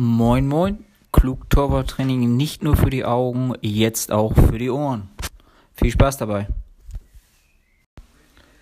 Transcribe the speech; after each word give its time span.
Moin 0.00 0.46
Moin, 0.46 0.84
klug 1.10 1.50
Torwarttraining 1.50 2.36
nicht 2.36 2.62
nur 2.62 2.76
für 2.76 2.88
die 2.88 3.04
Augen, 3.04 3.54
jetzt 3.62 4.12
auch 4.12 4.32
für 4.32 4.56
die 4.56 4.70
Ohren. 4.70 5.08
Viel 5.74 5.90
Spaß 5.90 6.18
dabei. 6.18 6.46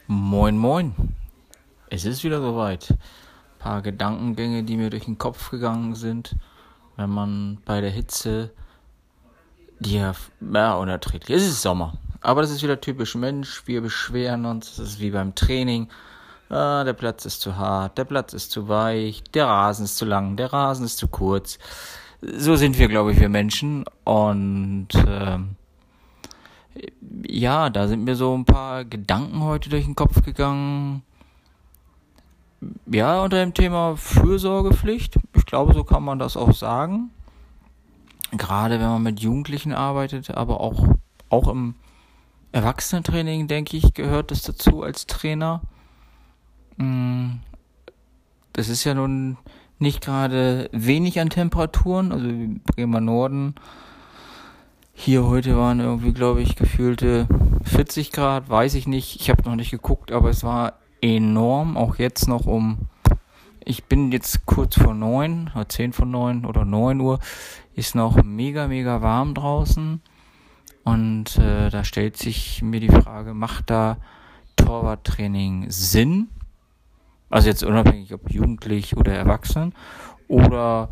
Moin 0.06 0.56
Moin, 0.56 0.94
es 1.90 2.06
ist 2.06 2.24
wieder 2.24 2.40
soweit. 2.40 2.88
Ein 2.90 2.98
paar 3.58 3.82
Gedankengänge, 3.82 4.64
die 4.64 4.78
mir 4.78 4.88
durch 4.88 5.04
den 5.04 5.18
Kopf 5.18 5.50
gegangen 5.50 5.94
sind, 5.94 6.36
wenn 6.96 7.10
man 7.10 7.58
bei 7.66 7.82
der 7.82 7.90
Hitze, 7.90 8.50
die 9.78 9.96
ja, 9.96 10.14
ja 10.40 10.74
unerträglich, 10.76 11.36
es 11.36 11.46
ist 11.46 11.60
Sommer, 11.60 11.98
aber 12.22 12.40
das 12.40 12.50
ist 12.50 12.62
wieder 12.62 12.80
typisch 12.80 13.14
Mensch, 13.14 13.66
wir 13.66 13.82
beschweren 13.82 14.46
uns, 14.46 14.76
das 14.76 14.88
ist 14.88 15.00
wie 15.00 15.10
beim 15.10 15.34
Training 15.34 15.88
Ah, 16.48 16.84
der 16.84 16.92
Platz 16.92 17.24
ist 17.24 17.40
zu 17.40 17.56
hart, 17.56 17.98
der 17.98 18.04
Platz 18.04 18.32
ist 18.32 18.52
zu 18.52 18.68
weich, 18.68 19.24
der 19.34 19.46
Rasen 19.46 19.84
ist 19.84 19.96
zu 19.96 20.04
lang, 20.04 20.36
der 20.36 20.52
Rasen 20.52 20.84
ist 20.84 20.98
zu 20.98 21.08
kurz. 21.08 21.58
So 22.20 22.54
sind 22.54 22.78
wir, 22.78 22.88
glaube 22.88 23.12
ich, 23.12 23.20
wir 23.20 23.28
Menschen. 23.28 23.84
Und 24.04 24.88
ähm, 24.94 25.56
ja, 27.26 27.68
da 27.68 27.88
sind 27.88 28.04
mir 28.04 28.14
so 28.14 28.36
ein 28.36 28.44
paar 28.44 28.84
Gedanken 28.84 29.42
heute 29.42 29.70
durch 29.70 29.84
den 29.84 29.96
Kopf 29.96 30.22
gegangen. 30.22 31.02
Ja, 32.86 33.22
unter 33.22 33.38
dem 33.38 33.52
Thema 33.52 33.96
Fürsorgepflicht. 33.96 35.18
Ich 35.34 35.46
glaube, 35.46 35.74
so 35.74 35.82
kann 35.84 36.04
man 36.04 36.18
das 36.18 36.36
auch 36.36 36.54
sagen. 36.54 37.10
Gerade 38.32 38.80
wenn 38.80 38.88
man 38.88 39.02
mit 39.02 39.20
Jugendlichen 39.20 39.72
arbeitet, 39.72 40.30
aber 40.30 40.60
auch, 40.60 40.94
auch 41.28 41.48
im 41.48 41.74
Erwachsenentraining, 42.52 43.48
denke 43.48 43.76
ich, 43.76 43.94
gehört 43.94 44.30
das 44.30 44.42
dazu 44.42 44.82
als 44.82 45.06
Trainer 45.06 45.60
das 46.78 48.68
ist 48.68 48.84
ja 48.84 48.94
nun 48.94 49.36
nicht 49.78 50.02
gerade 50.02 50.68
wenig 50.72 51.20
an 51.20 51.30
Temperaturen, 51.30 52.12
also 52.12 52.28
Bremer 52.74 53.00
Norden. 53.00 53.54
Hier 54.94 55.24
heute 55.24 55.56
waren 55.56 55.80
irgendwie, 55.80 56.12
glaube 56.12 56.40
ich, 56.40 56.56
gefühlte 56.56 57.28
40 57.64 58.12
Grad, 58.12 58.48
weiß 58.48 58.74
ich 58.74 58.86
nicht. 58.86 59.20
Ich 59.20 59.28
habe 59.28 59.42
noch 59.42 59.56
nicht 59.56 59.70
geguckt, 59.70 60.10
aber 60.10 60.30
es 60.30 60.42
war 60.42 60.74
enorm. 61.02 61.76
Auch 61.76 61.96
jetzt 61.96 62.28
noch 62.28 62.46
um, 62.46 62.88
ich 63.62 63.84
bin 63.84 64.10
jetzt 64.10 64.46
kurz 64.46 64.76
vor 64.76 64.94
neun, 64.94 65.50
oder 65.54 65.68
zehn 65.68 65.92
vor 65.92 66.06
neun 66.06 66.46
oder 66.46 66.64
neun 66.64 67.00
Uhr, 67.00 67.18
ist 67.74 67.94
noch 67.94 68.22
mega, 68.22 68.68
mega 68.68 69.02
warm 69.02 69.34
draußen. 69.34 70.00
Und 70.82 71.36
äh, 71.36 71.68
da 71.68 71.84
stellt 71.84 72.16
sich 72.16 72.62
mir 72.62 72.80
die 72.80 72.88
Frage, 72.88 73.34
macht 73.34 73.68
da 73.70 73.98
Torwarttraining 74.56 75.66
Sinn? 75.68 76.28
Also 77.30 77.48
jetzt 77.48 77.64
unabhängig 77.64 78.12
ob 78.14 78.30
jugendlich 78.30 78.96
oder 78.96 79.12
erwachsen. 79.12 79.74
Oder 80.28 80.90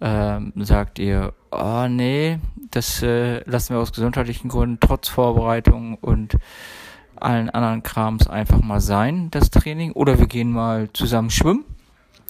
ähm, 0.00 0.52
sagt 0.56 0.98
ihr, 0.98 1.32
oh 1.50 1.86
nee, 1.88 2.38
das 2.70 3.02
äh, 3.02 3.48
lassen 3.48 3.74
wir 3.74 3.80
aus 3.80 3.92
gesundheitlichen 3.92 4.48
Gründen 4.48 4.78
trotz 4.80 5.08
Vorbereitung 5.08 5.96
und 5.96 6.36
allen 7.16 7.50
anderen 7.50 7.82
Krams 7.82 8.26
einfach 8.26 8.60
mal 8.60 8.80
sein, 8.80 9.30
das 9.30 9.50
Training. 9.50 9.92
Oder 9.92 10.18
wir 10.18 10.26
gehen 10.26 10.50
mal 10.50 10.92
zusammen 10.92 11.30
schwimmen. 11.30 11.64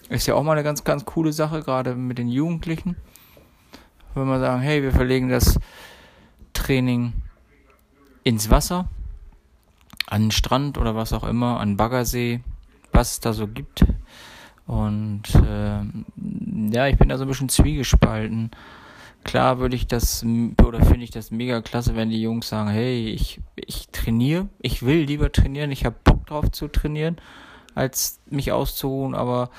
Ist 0.09 0.27
ja 0.27 0.35
auch 0.35 0.43
mal 0.43 0.51
eine 0.51 0.63
ganz, 0.63 0.83
ganz 0.83 1.05
coole 1.05 1.33
Sache, 1.33 1.63
gerade 1.63 1.95
mit 1.95 2.19
den 2.19 2.27
Jugendlichen. 2.27 2.95
Wenn 4.13 4.27
wir 4.27 4.39
sagen, 4.39 4.61
hey, 4.61 4.83
wir 4.83 4.91
verlegen 4.91 5.29
das 5.29 5.59
Training 6.53 7.13
ins 8.23 8.51
Wasser, 8.51 8.87
an 10.07 10.23
den 10.23 10.31
Strand 10.31 10.77
oder 10.77 10.95
was 10.95 11.13
auch 11.13 11.23
immer, 11.23 11.59
an 11.59 11.77
Baggersee, 11.77 12.41
was 12.93 13.13
es 13.13 13.19
da 13.19 13.33
so 13.33 13.47
gibt. 13.47 13.85
Und 14.65 15.23
äh, 15.35 15.81
ja, 16.71 16.87
ich 16.87 16.97
bin 16.97 17.09
da 17.09 17.17
so 17.17 17.25
ein 17.25 17.27
bisschen 17.27 17.49
zwiegespalten. 17.49 18.51
Klar 19.23 19.59
würde 19.59 19.75
ich 19.75 19.87
das 19.87 20.23
oder 20.23 20.83
finde 20.83 21.03
ich 21.03 21.11
das 21.11 21.31
mega 21.31 21.61
klasse, 21.61 21.95
wenn 21.95 22.09
die 22.09 22.21
Jungs 22.21 22.49
sagen, 22.49 22.69
hey, 22.69 23.07
ich, 23.09 23.39
ich 23.55 23.87
trainiere, 23.89 24.49
ich 24.59 24.83
will 24.83 25.03
lieber 25.03 25.31
trainieren, 25.31 25.71
ich 25.71 25.85
habe 25.85 25.95
Bock 26.03 26.25
drauf 26.27 26.51
zu 26.51 26.67
trainieren, 26.67 27.17
als 27.73 28.19
mich 28.29 28.51
auszuruhen, 28.51 29.15
aber 29.15 29.49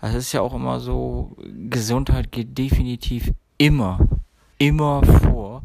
es 0.00 0.14
ist 0.14 0.32
ja 0.32 0.40
auch 0.40 0.54
immer 0.54 0.78
so, 0.78 1.36
Gesundheit 1.68 2.30
geht 2.30 2.56
definitiv 2.56 3.32
immer, 3.58 3.98
immer 4.58 5.02
vor. 5.04 5.62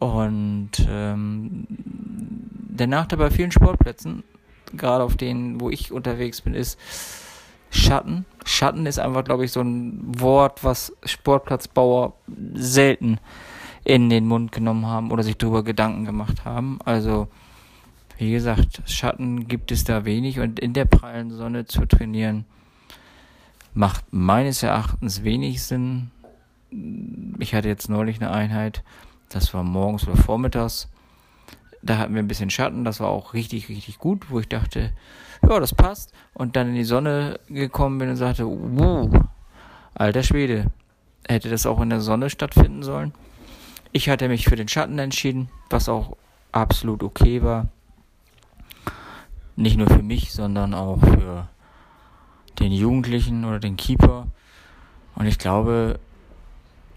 Und 0.00 0.70
ähm, 0.88 1.66
der 1.68 2.88
Nachteil 2.88 3.18
bei 3.18 3.30
vielen 3.30 3.52
Sportplätzen 3.52 4.24
gerade 4.76 5.04
auf 5.04 5.16
denen, 5.16 5.60
wo 5.60 5.70
ich 5.70 5.92
unterwegs 5.92 6.40
bin, 6.40 6.54
ist 6.54 6.78
Schatten. 7.70 8.26
Schatten 8.44 8.86
ist 8.86 8.98
einfach, 8.98 9.24
glaube 9.24 9.44
ich, 9.44 9.52
so 9.52 9.60
ein 9.60 10.00
Wort, 10.20 10.62
was 10.62 10.92
Sportplatzbauer 11.04 12.14
selten 12.54 13.18
in 13.84 14.10
den 14.10 14.26
Mund 14.26 14.52
genommen 14.52 14.86
haben 14.86 15.10
oder 15.10 15.22
sich 15.22 15.38
darüber 15.38 15.62
Gedanken 15.62 16.04
gemacht 16.04 16.44
haben. 16.44 16.78
Also, 16.84 17.28
wie 18.18 18.32
gesagt, 18.32 18.82
Schatten 18.86 19.48
gibt 19.48 19.72
es 19.72 19.84
da 19.84 20.04
wenig 20.04 20.38
und 20.38 20.60
in 20.60 20.72
der 20.72 20.84
prallen 20.84 21.30
Sonne 21.30 21.64
zu 21.64 21.86
trainieren 21.86 22.44
macht 23.74 24.04
meines 24.12 24.62
Erachtens 24.62 25.24
wenig 25.24 25.62
Sinn. 25.62 26.10
Ich 27.38 27.54
hatte 27.54 27.68
jetzt 27.68 27.88
neulich 27.88 28.20
eine 28.20 28.30
Einheit, 28.30 28.82
das 29.28 29.54
war 29.54 29.62
morgens 29.62 30.06
oder 30.06 30.16
vormittags 30.16 30.88
da 31.82 31.98
hatten 31.98 32.14
wir 32.14 32.22
ein 32.22 32.28
bisschen 32.28 32.50
Schatten, 32.50 32.84
das 32.84 33.00
war 33.00 33.08
auch 33.08 33.34
richtig, 33.34 33.68
richtig 33.68 33.98
gut, 33.98 34.30
wo 34.30 34.38
ich 34.40 34.48
dachte, 34.48 34.92
ja, 35.42 35.60
das 35.60 35.74
passt. 35.74 36.12
Und 36.34 36.56
dann 36.56 36.68
in 36.68 36.74
die 36.74 36.84
Sonne 36.84 37.40
gekommen 37.48 37.98
bin 37.98 38.08
und 38.08 38.16
sagte, 38.16 38.46
wow, 38.46 39.10
alter 39.94 40.22
Schwede, 40.22 40.66
hätte 41.28 41.50
das 41.50 41.66
auch 41.66 41.80
in 41.80 41.90
der 41.90 42.00
Sonne 42.00 42.30
stattfinden 42.30 42.82
sollen. 42.82 43.12
Ich 43.90 44.08
hatte 44.08 44.28
mich 44.28 44.44
für 44.44 44.56
den 44.56 44.68
Schatten 44.68 44.98
entschieden, 44.98 45.48
was 45.68 45.88
auch 45.88 46.16
absolut 46.52 47.02
okay 47.02 47.42
war. 47.42 47.68
Nicht 49.56 49.76
nur 49.76 49.88
für 49.88 50.02
mich, 50.02 50.32
sondern 50.32 50.72
auch 50.74 50.98
für 50.98 51.48
den 52.58 52.72
Jugendlichen 52.72 53.44
oder 53.44 53.58
den 53.58 53.76
Keeper. 53.76 54.28
Und 55.14 55.26
ich 55.26 55.38
glaube, 55.38 55.98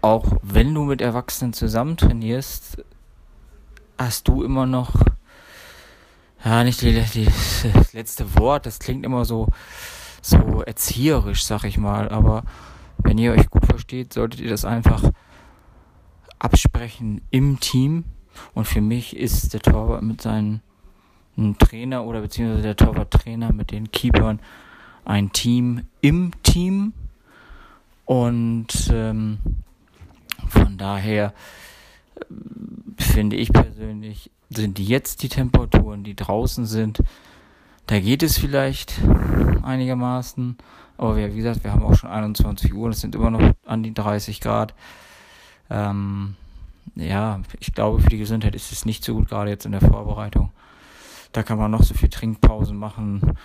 auch 0.00 0.24
wenn 0.42 0.72
du 0.72 0.84
mit 0.84 1.00
Erwachsenen 1.00 1.52
zusammen 1.52 1.96
trainierst, 1.96 2.82
hast 3.98 4.28
du 4.28 4.42
immer 4.42 4.66
noch, 4.66 4.94
ja, 6.44 6.64
nicht 6.64 6.82
die, 6.82 6.92
die, 6.92 7.28
das 7.72 7.92
letzte 7.92 8.34
Wort, 8.36 8.66
das 8.66 8.78
klingt 8.78 9.04
immer 9.04 9.24
so, 9.24 9.48
so 10.22 10.62
erzieherisch, 10.62 11.44
sag 11.44 11.64
ich 11.64 11.78
mal, 11.78 12.08
aber 12.08 12.44
wenn 12.98 13.18
ihr 13.18 13.32
euch 13.32 13.48
gut 13.50 13.66
versteht, 13.66 14.12
solltet 14.12 14.40
ihr 14.40 14.50
das 14.50 14.64
einfach 14.64 15.02
absprechen 16.38 17.22
im 17.30 17.60
Team. 17.60 18.04
Und 18.54 18.66
für 18.66 18.80
mich 18.80 19.16
ist 19.16 19.54
der 19.54 19.60
Torwart 19.60 20.02
mit 20.02 20.20
seinem 20.20 20.60
Trainer 21.58 22.04
oder 22.04 22.20
beziehungsweise 22.20 22.62
der 22.62 22.76
Torwarttrainer 22.76 23.52
mit 23.52 23.70
den 23.70 23.90
Keepern 23.90 24.40
ein 25.04 25.32
Team 25.32 25.86
im 26.00 26.32
Team. 26.42 26.92
Und 28.04 28.90
ähm, 28.92 29.38
von 30.48 30.76
daher 30.76 31.32
finde 32.98 33.36
ich 33.36 33.52
persönlich, 33.52 34.30
sind 34.50 34.78
jetzt 34.78 35.22
die 35.22 35.28
Temperaturen, 35.28 36.04
die 36.04 36.14
draußen 36.14 36.66
sind, 36.66 37.02
da 37.86 38.00
geht 38.00 38.22
es 38.22 38.38
vielleicht 38.38 38.94
einigermaßen. 39.62 40.56
Aber 40.98 41.16
wie 41.16 41.36
gesagt, 41.36 41.62
wir 41.62 41.72
haben 41.72 41.84
auch 41.84 41.94
schon 41.94 42.10
21 42.10 42.72
Uhr, 42.74 42.90
es 42.90 43.00
sind 43.00 43.14
immer 43.14 43.30
noch 43.30 43.52
an 43.64 43.82
die 43.82 43.94
30 43.94 44.40
Grad. 44.40 44.74
Ähm, 45.70 46.36
ja, 46.94 47.40
ich 47.60 47.74
glaube, 47.74 48.00
für 48.00 48.08
die 48.08 48.18
Gesundheit 48.18 48.54
ist 48.54 48.72
es 48.72 48.86
nicht 48.86 49.04
so 49.04 49.14
gut, 49.14 49.28
gerade 49.28 49.50
jetzt 49.50 49.66
in 49.66 49.72
der 49.72 49.80
Vorbereitung. 49.80 50.50
Da 51.32 51.42
kann 51.42 51.58
man 51.58 51.70
noch 51.70 51.82
so 51.82 51.94
viel 51.94 52.08
Trinkpausen 52.08 52.76
machen, 52.76 53.36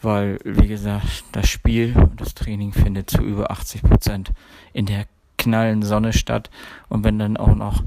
weil, 0.00 0.38
wie 0.44 0.68
gesagt, 0.68 1.24
das 1.32 1.48
Spiel 1.48 1.94
und 1.96 2.20
das 2.20 2.34
Training 2.34 2.72
findet 2.72 3.10
zu 3.10 3.22
über 3.22 3.50
80 3.50 3.82
Prozent 3.82 4.32
in 4.72 4.86
der 4.86 5.04
knallen 5.36 5.82
Sonne 5.82 6.12
statt. 6.12 6.50
Und 6.88 7.04
wenn 7.04 7.18
dann 7.18 7.36
auch 7.36 7.54
noch 7.54 7.82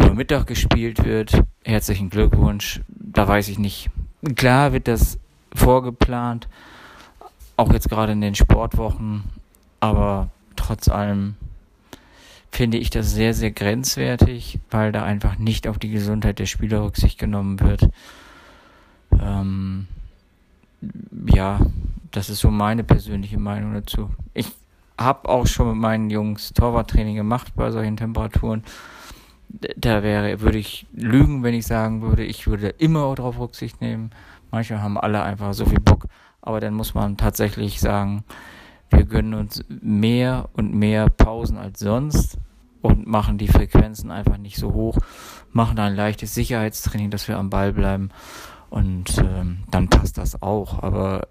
über 0.00 0.14
Mittag 0.14 0.46
gespielt 0.46 1.04
wird, 1.04 1.42
herzlichen 1.62 2.08
Glückwunsch. 2.08 2.80
Da 2.88 3.28
weiß 3.28 3.48
ich 3.48 3.58
nicht. 3.58 3.90
Klar 4.34 4.72
wird 4.72 4.88
das 4.88 5.18
vorgeplant, 5.54 6.48
auch 7.56 7.72
jetzt 7.72 7.88
gerade 7.88 8.12
in 8.12 8.20
den 8.20 8.34
Sportwochen, 8.34 9.24
aber 9.80 10.30
trotz 10.56 10.88
allem 10.88 11.36
finde 12.50 12.78
ich 12.78 12.90
das 12.90 13.12
sehr, 13.12 13.34
sehr 13.34 13.50
grenzwertig, 13.50 14.58
weil 14.70 14.90
da 14.90 15.04
einfach 15.04 15.38
nicht 15.38 15.68
auf 15.68 15.78
die 15.78 15.90
Gesundheit 15.90 16.38
der 16.38 16.46
Spieler 16.46 16.82
Rücksicht 16.82 17.18
genommen 17.18 17.60
wird. 17.60 17.88
Ähm, 19.20 19.86
ja, 21.26 21.60
das 22.10 22.30
ist 22.30 22.40
so 22.40 22.50
meine 22.50 22.84
persönliche 22.84 23.38
Meinung 23.38 23.74
dazu. 23.74 24.10
Ich 24.34 24.50
habe 24.98 25.28
auch 25.28 25.46
schon 25.46 25.68
mit 25.68 25.76
meinen 25.76 26.10
Jungs 26.10 26.52
Torwarttraining 26.52 27.16
gemacht 27.16 27.52
bei 27.54 27.70
solchen 27.70 27.96
Temperaturen 27.96 28.64
da 29.76 30.02
wäre, 30.02 30.40
würde 30.40 30.58
ich 30.58 30.86
lügen, 30.92 31.42
wenn 31.42 31.54
ich 31.54 31.66
sagen 31.66 32.02
würde, 32.02 32.24
ich 32.24 32.46
würde 32.46 32.68
immer 32.68 33.14
darauf 33.14 33.38
Rücksicht 33.38 33.80
nehmen. 33.80 34.10
Manchmal 34.50 34.82
haben 34.82 34.98
alle 34.98 35.22
einfach 35.22 35.54
so 35.54 35.64
viel 35.66 35.80
Bock, 35.80 36.06
aber 36.40 36.60
dann 36.60 36.74
muss 36.74 36.94
man 36.94 37.16
tatsächlich 37.16 37.80
sagen, 37.80 38.24
Wir 38.90 39.04
gönnen 39.04 39.34
uns 39.34 39.64
mehr 39.68 40.48
und 40.52 40.74
mehr 40.74 41.08
Pausen 41.08 41.56
als 41.56 41.78
sonst 41.78 42.38
und 42.82 43.06
machen 43.06 43.38
die 43.38 43.48
Frequenzen 43.48 44.10
einfach 44.10 44.36
nicht 44.36 44.56
so 44.56 44.72
hoch, 44.72 44.98
machen 45.52 45.78
ein 45.78 45.94
leichtes 45.94 46.34
Sicherheitstraining, 46.34 47.10
dass 47.10 47.28
wir 47.28 47.38
am 47.38 47.50
Ball 47.50 47.72
bleiben 47.72 48.10
und 48.68 49.18
ähm, 49.18 49.58
dann 49.70 49.88
passt 49.88 50.18
das 50.18 50.42
auch. 50.42 50.82
Aber 50.82 51.28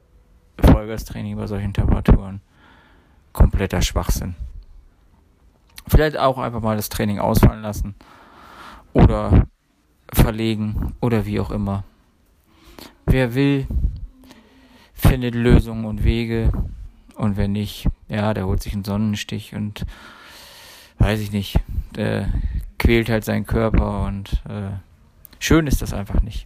Vollgastraining 0.62 1.36
bei 1.36 1.48
solchen 1.48 1.74
Temperaturen, 1.74 2.42
kompletter 3.34 3.82
Schwachsinn. 3.82 4.36
Vielleicht 5.90 6.18
auch 6.18 6.38
einfach 6.38 6.62
mal 6.62 6.76
das 6.76 6.90
Training 6.90 7.20
ausfallen 7.20 7.64
lassen 7.64 7.96
oder 8.94 9.48
verlegen 10.14 10.94
oder 11.02 11.26
wie 11.26 11.40
auch 11.40 11.50
immer. 11.50 11.84
Wer 13.08 13.34
will, 13.34 13.68
findet 14.94 15.34
Lösungen 15.34 15.86
und 15.86 16.04
Wege 16.04 16.52
und 17.16 17.38
wer 17.38 17.48
nicht, 17.48 17.88
ja, 18.08 18.36
der 18.36 18.46
holt 18.46 18.62
sich 18.62 18.74
einen 18.74 18.86
Sonnenstich 18.86 19.56
und 19.56 19.86
weiß 21.00 21.20
ich 21.22 21.32
nicht, 21.32 21.60
der 21.96 22.30
quält 22.78 23.10
halt 23.10 23.26
seinen 23.26 23.48
Körper 23.48 24.06
und 24.06 24.44
äh, 24.48 24.70
schön 25.40 25.66
ist 25.66 25.82
das 25.82 25.94
einfach 25.94 26.22
nicht. 26.22 26.46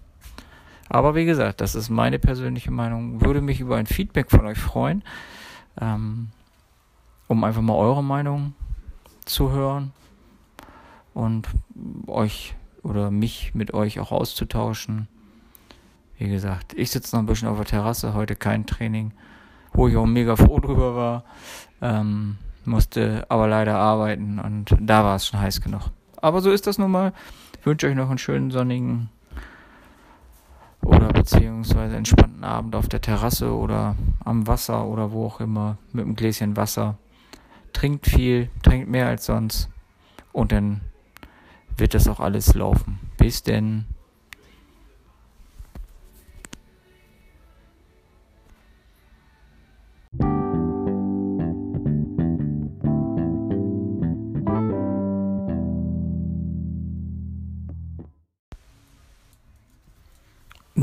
Aber 0.87 1.15
wie 1.15 1.25
gesagt, 1.25 1.59
das 1.59 1.75
ist 1.75 1.89
meine 1.89 2.17
persönliche 2.17 2.71
Meinung. 2.71 3.19
Würde 3.21 3.41
mich 3.41 3.59
über 3.59 3.75
ein 3.75 3.87
Feedback 3.87 4.31
von 4.31 4.45
euch 4.45 4.57
freuen, 4.57 5.03
ähm, 5.81 6.29
um 7.27 7.43
einfach 7.43 7.61
mal 7.61 7.75
eure 7.75 8.03
Meinung 8.03 8.53
zu 9.25 9.51
hören 9.51 9.91
und 11.13 11.47
euch 12.07 12.55
oder 12.83 13.11
mich 13.11 13.55
mit 13.55 13.73
euch 13.73 13.99
auch 13.99 14.11
auszutauschen. 14.11 15.07
Wie 16.17 16.27
gesagt, 16.27 16.73
ich 16.73 16.91
sitze 16.91 17.15
noch 17.15 17.23
ein 17.23 17.25
bisschen 17.25 17.47
auf 17.47 17.57
der 17.57 17.65
Terrasse, 17.65 18.13
heute 18.13 18.35
kein 18.35 18.65
Training, 18.65 19.11
wo 19.73 19.87
ich 19.87 19.97
auch 19.97 20.05
mega 20.05 20.35
froh 20.35 20.59
drüber 20.59 20.95
war. 20.95 21.23
Ähm, 21.81 22.37
musste 22.65 23.25
aber 23.29 23.47
leider 23.47 23.77
arbeiten 23.77 24.39
und 24.39 24.75
da 24.79 25.03
war 25.03 25.15
es 25.15 25.27
schon 25.27 25.39
heiß 25.39 25.61
genug. 25.61 25.91
Aber 26.17 26.41
so 26.41 26.51
ist 26.51 26.67
das 26.67 26.77
nun 26.77 26.91
mal. 26.91 27.13
Ich 27.59 27.65
wünsche 27.65 27.87
euch 27.87 27.95
noch 27.95 28.09
einen 28.09 28.17
schönen 28.17 28.51
sonnigen 28.51 29.09
oder 30.81 31.07
beziehungsweise 31.07 31.95
entspannten 31.95 32.43
Abend 32.43 32.75
auf 32.75 32.87
der 32.87 33.01
Terrasse 33.01 33.53
oder 33.53 33.95
am 34.23 34.47
Wasser 34.47 34.85
oder 34.85 35.11
wo 35.11 35.25
auch 35.25 35.39
immer 35.39 35.77
mit 35.91 36.05
einem 36.05 36.15
Gläschen 36.15 36.55
Wasser. 36.57 36.97
Trinkt 37.83 38.07
viel, 38.07 38.47
trinkt 38.61 38.87
mehr 38.87 39.07
als 39.07 39.25
sonst 39.25 39.67
und 40.31 40.53
dann 40.53 40.79
wird 41.75 41.93
das 41.93 42.07
auch 42.07 42.21
alles 42.21 42.53
laufen. 42.53 42.97
Bis 43.17 43.43
denn. 43.43 43.83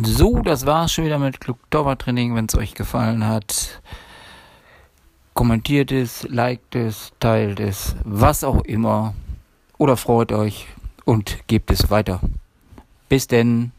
So, 0.03 0.43
das 0.43 0.67
war's 0.67 0.93
schon 0.93 1.07
wieder 1.07 1.19
mit 1.19 1.41
Klugdauer 1.41 1.97
Training. 1.97 2.35
Wenn 2.35 2.45
es 2.45 2.55
euch 2.55 2.75
gefallen 2.75 3.27
hat, 3.27 3.81
kommentiert 5.41 5.91
es, 5.91 6.25
liked 6.29 6.77
es, 6.77 7.13
teilt 7.19 7.61
es, 7.61 7.97
was 8.05 8.45
auch 8.45 8.63
immer. 8.67 9.15
Oder 9.79 9.97
freut 9.97 10.33
euch 10.33 10.67
und 11.07 11.39
gebt 11.47 11.71
es 11.71 11.89
weiter. 11.89 12.21
Bis 13.09 13.27
denn. 13.27 13.73